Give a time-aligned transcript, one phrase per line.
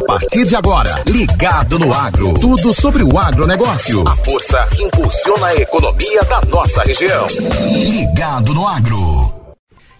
[0.00, 2.32] A partir de agora, Ligado no Agro.
[2.32, 4.08] Tudo sobre o agronegócio.
[4.08, 7.26] A força que impulsiona a economia da nossa região.
[7.70, 9.30] Ligado no Agro.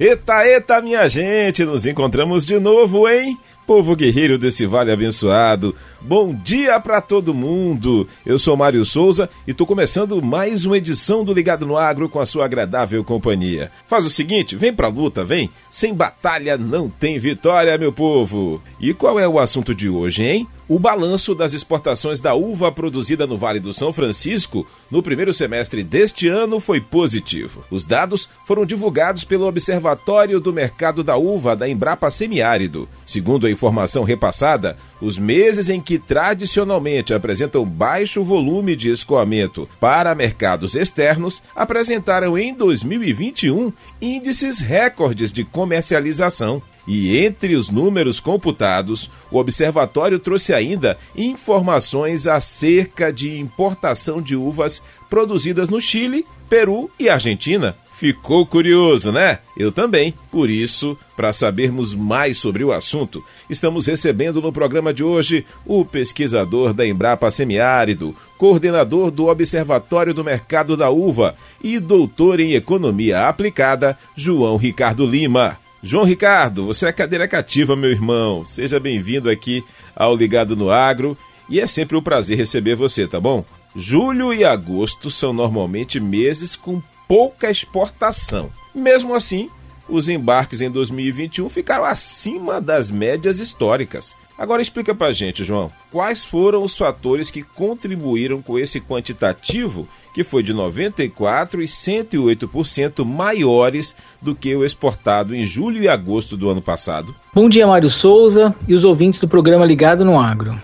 [0.01, 3.37] Eita, eita, minha gente, nos encontramos de novo, hein?
[3.71, 8.05] Povo guerreiro desse vale abençoado, bom dia para todo mundo.
[8.27, 12.19] Eu sou Mário Souza e tô começando mais uma edição do Ligado no Agro com
[12.19, 13.71] a sua agradável companhia.
[13.87, 15.49] Faz o seguinte, vem pra luta, vem.
[15.71, 18.61] Sem batalha não tem vitória, meu povo.
[18.81, 20.49] E qual é o assunto de hoje, hein?
[20.71, 25.83] O balanço das exportações da uva produzida no Vale do São Francisco no primeiro semestre
[25.83, 27.65] deste ano foi positivo.
[27.73, 32.89] Os dados foram divulgados pelo Observatório do Mercado da Uva da Embrapa Semiárido.
[33.05, 40.15] Segundo a informação repassada, os meses em que tradicionalmente apresentam baixo volume de escoamento para
[40.15, 43.71] mercados externos apresentaram em 2021
[44.01, 46.63] índices recordes de comercialização.
[46.89, 54.83] E entre os números computados, o observatório trouxe ainda informações acerca de importação de uvas
[55.11, 57.77] produzidas no Chile, Peru e Argentina.
[58.01, 59.41] Ficou curioso, né?
[59.55, 60.15] Eu também.
[60.31, 65.85] Por isso, para sabermos mais sobre o assunto, estamos recebendo no programa de hoje o
[65.85, 73.29] pesquisador da Embrapa Semiárido, coordenador do Observatório do Mercado da Uva e doutor em Economia
[73.29, 75.59] Aplicada, João Ricardo Lima.
[75.83, 78.47] João Ricardo, você é cadeira cativa, meu irmão.
[78.47, 79.63] Seja bem-vindo aqui
[79.95, 81.19] ao Ligado no Agro
[81.51, 83.45] e é sempre um prazer receber você, tá bom?
[83.77, 88.51] Julho e agosto são normalmente meses com pouca exportação.
[88.73, 89.51] Mesmo assim,
[89.89, 94.15] os embarques em 2021 ficaram acima das médias históricas.
[94.39, 100.23] Agora explica pra gente, João, quais foram os fatores que contribuíram com esse quantitativo que
[100.23, 106.49] foi de 94% e 108% maiores do que o exportado em julho e agosto do
[106.49, 107.13] ano passado.
[107.35, 110.57] Bom dia, Mário Souza e os ouvintes do programa Ligado no Agro.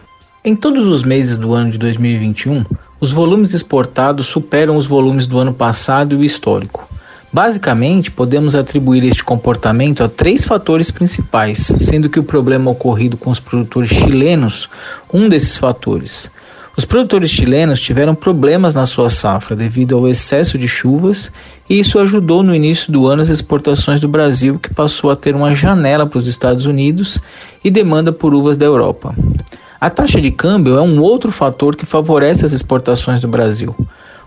[0.44, 2.64] Em todos os meses do ano de 2021,
[3.00, 6.88] os volumes exportados superam os volumes do ano passado e o histórico.
[7.32, 13.28] Basicamente, podemos atribuir este comportamento a três fatores principais, sendo que o problema ocorrido com
[13.28, 14.68] os produtores chilenos,
[15.12, 16.30] um desses fatores.
[16.76, 21.30] Os produtores chilenos tiveram problemas na sua safra devido ao excesso de chuvas,
[21.68, 25.34] e isso ajudou no início do ano as exportações do Brasil, que passou a ter
[25.34, 27.18] uma janela para os Estados Unidos
[27.64, 29.14] e demanda por uvas da Europa.
[29.78, 33.76] A taxa de câmbio é um outro fator que favorece as exportações do Brasil.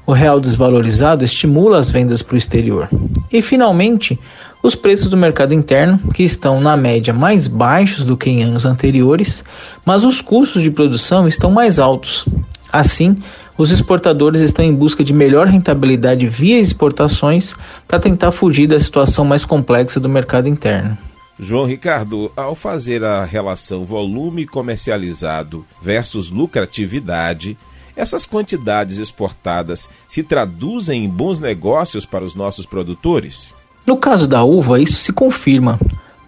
[0.05, 2.87] O real desvalorizado estimula as vendas para o exterior.
[3.31, 4.19] E, finalmente,
[4.61, 8.65] os preços do mercado interno, que estão na média mais baixos do que em anos
[8.65, 9.43] anteriores,
[9.85, 12.25] mas os custos de produção estão mais altos.
[12.71, 13.17] Assim,
[13.57, 17.55] os exportadores estão em busca de melhor rentabilidade via exportações
[17.87, 20.95] para tentar fugir da situação mais complexa do mercado interno.
[21.39, 27.57] João Ricardo, ao fazer a relação volume comercializado versus lucratividade,
[27.95, 33.55] essas quantidades exportadas se traduzem em bons negócios para os nossos produtores?
[33.85, 35.79] No caso da uva, isso se confirma.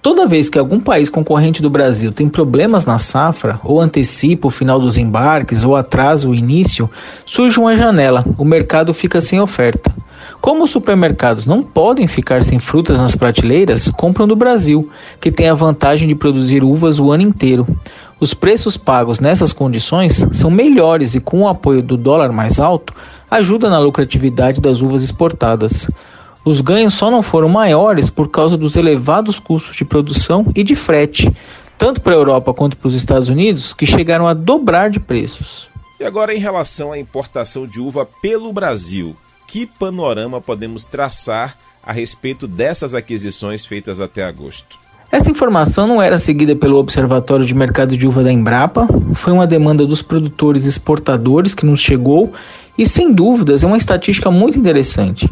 [0.01, 4.51] Toda vez que algum país concorrente do Brasil tem problemas na safra, ou antecipa o
[4.51, 6.89] final dos embarques, ou atrasa o início,
[7.25, 9.93] surge uma janela, o mercado fica sem oferta.
[10.39, 14.89] Como os supermercados não podem ficar sem frutas nas prateleiras, compram do Brasil,
[15.19, 17.67] que tem a vantagem de produzir uvas o ano inteiro.
[18.19, 22.93] Os preços pagos nessas condições são melhores e, com o apoio do dólar mais alto,
[23.29, 25.87] ajuda na lucratividade das uvas exportadas.
[26.43, 30.75] Os ganhos só não foram maiores por causa dos elevados custos de produção e de
[30.75, 31.31] frete,
[31.77, 35.67] tanto para a Europa quanto para os Estados Unidos, que chegaram a dobrar de preços.
[35.99, 39.15] E agora, em relação à importação de uva pelo Brasil,
[39.51, 44.79] que panorama podemos traçar a respeito dessas aquisições feitas até agosto?
[45.11, 49.45] Essa informação não era seguida pelo Observatório de Mercado de Uva da Embrapa, foi uma
[49.45, 52.31] demanda dos produtores exportadores que nos chegou
[52.77, 55.29] e, sem dúvidas, é uma estatística muito interessante.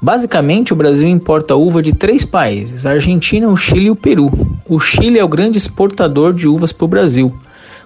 [0.00, 4.30] Basicamente, o Brasil importa uva de três países: a Argentina, o Chile e o Peru.
[4.68, 7.36] O Chile é o grande exportador de uvas para o Brasil,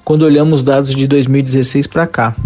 [0.05, 2.37] quando olhamos dados de 2016 para cá.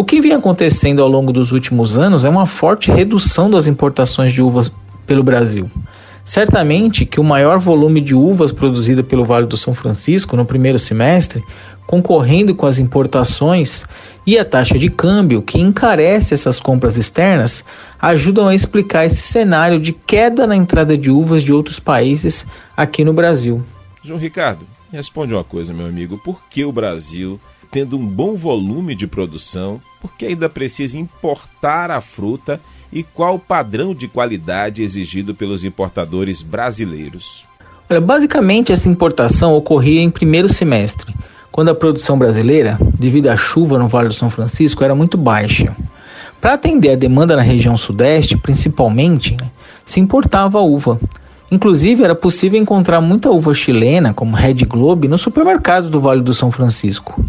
[0.00, 4.32] O que vem acontecendo ao longo dos últimos anos é uma forte redução das importações
[4.32, 4.72] de uvas
[5.06, 5.70] pelo Brasil.
[6.24, 10.78] Certamente que o maior volume de uvas produzida pelo Vale do São Francisco no primeiro
[10.78, 11.44] semestre,
[11.86, 13.84] concorrendo com as importações
[14.26, 17.62] e a taxa de câmbio, que encarece essas compras externas,
[18.00, 23.04] ajudam a explicar esse cenário de queda na entrada de uvas de outros países aqui
[23.04, 23.62] no Brasil.
[24.02, 27.38] João Ricardo, responde uma coisa, meu amigo: por que o Brasil,
[27.70, 32.60] tendo um bom volume de produção, por que ainda precisa importar a fruta
[32.92, 37.44] e qual o padrão de qualidade exigido pelos importadores brasileiros?
[37.88, 41.14] Olha, basicamente essa importação ocorria em primeiro semestre,
[41.52, 45.74] quando a produção brasileira, devido à chuva no Vale do São Francisco, era muito baixa.
[46.40, 49.50] Para atender a demanda na região sudeste, principalmente, né,
[49.84, 50.98] se importava uva.
[51.50, 56.32] Inclusive, era possível encontrar muita uva chilena, como Red Globe, no supermercado do Vale do
[56.32, 57.22] São Francisco.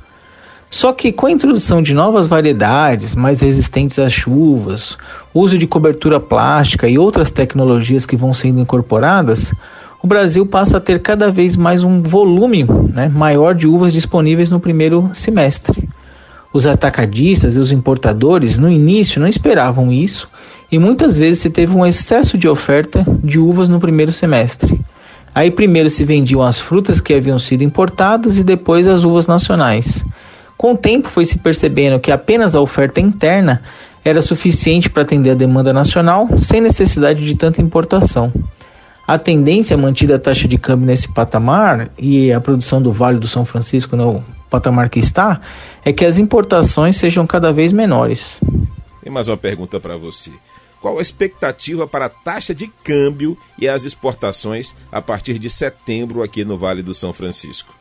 [0.72, 4.98] Só que com a introdução de novas variedades mais resistentes às chuvas,
[5.34, 9.54] uso de cobertura plástica e outras tecnologias que vão sendo incorporadas,
[10.02, 14.50] o Brasil passa a ter cada vez mais um volume né, maior de uvas disponíveis
[14.50, 15.90] no primeiro semestre.
[16.54, 20.30] Os atacadistas e os importadores no início não esperavam isso
[20.72, 24.80] e muitas vezes se teve um excesso de oferta de uvas no primeiro semestre.
[25.36, 30.04] Aí primeiro se vendiam as frutas que haviam sido importadas e depois as uvas nacionais.
[30.62, 33.63] Com o tempo foi se percebendo que apenas a oferta interna
[34.06, 38.31] era suficiente para atender a demanda nacional, sem necessidade de tanta importação.
[39.08, 43.28] A tendência mantida a taxa de câmbio nesse patamar e a produção do Vale do
[43.28, 45.42] São Francisco no patamar que está
[45.84, 48.40] é que as importações sejam cada vez menores.
[49.02, 50.30] Tem mais uma pergunta para você.
[50.80, 56.22] Qual a expectativa para a taxa de câmbio e as exportações a partir de setembro
[56.22, 57.81] aqui no Vale do São Francisco?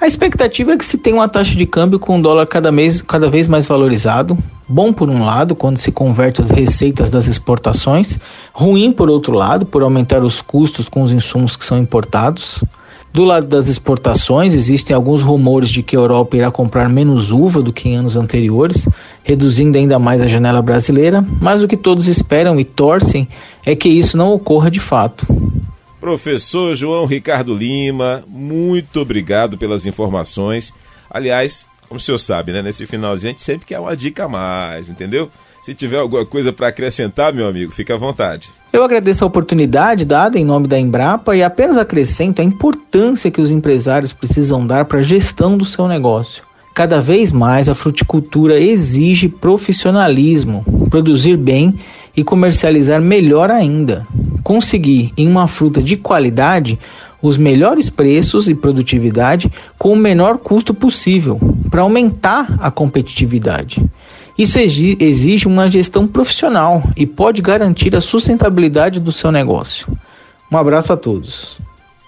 [0.00, 3.02] A expectativa é que se tenha uma taxa de câmbio com o dólar cada, mês,
[3.02, 8.18] cada vez mais valorizado, bom por um lado, quando se converte as receitas das exportações,
[8.50, 12.64] ruim por outro lado, por aumentar os custos com os insumos que são importados.
[13.12, 17.60] Do lado das exportações, existem alguns rumores de que a Europa irá comprar menos uva
[17.60, 18.88] do que em anos anteriores,
[19.22, 23.28] reduzindo ainda mais a janela brasileira, mas o que todos esperam e torcem
[23.66, 25.26] é que isso não ocorra de fato.
[26.00, 30.72] Professor João Ricardo Lima, muito obrigado pelas informações.
[31.10, 34.28] Aliás, como o senhor sabe, né, nesse final a gente sempre quer uma dica a
[34.28, 35.30] mais, entendeu?
[35.62, 38.48] Se tiver alguma coisa para acrescentar, meu amigo, fica à vontade.
[38.72, 43.42] Eu agradeço a oportunidade dada em nome da Embrapa e apenas acrescento a importância que
[43.42, 46.42] os empresários precisam dar para a gestão do seu negócio.
[46.74, 51.78] Cada vez mais a fruticultura exige profissionalismo, produzir bem
[52.16, 54.06] e comercializar melhor ainda.
[54.42, 56.78] Conseguir em uma fruta de qualidade
[57.22, 61.38] os melhores preços e produtividade com o menor custo possível
[61.70, 63.84] para aumentar a competitividade.
[64.38, 69.86] Isso exige uma gestão profissional e pode garantir a sustentabilidade do seu negócio.
[70.50, 71.60] Um abraço a todos.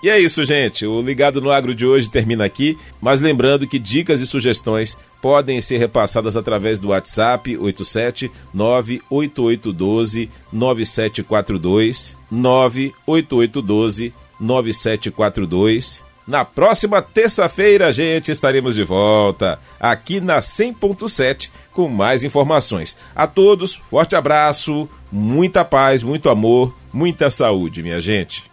[0.02, 0.84] E é isso, gente.
[0.84, 5.60] O Ligado no Agro de hoje termina aqui, mas lembrando que dicas e sugestões podem
[5.60, 16.04] ser repassadas através do WhatsApp 87 98812 9742 98812 9742.
[16.26, 22.96] Na próxima terça-feira, gente, estaremos de volta aqui na 100.7 com mais informações.
[23.14, 28.44] A todos, forte abraço, muita paz, muito amor, muita saúde, minha gente.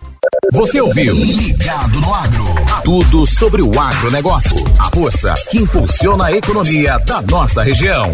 [0.54, 2.46] Você ouviu Ligado no Agro.
[2.84, 4.58] Tudo sobre o agronegócio.
[4.80, 8.12] A força que impulsiona a economia da nossa região.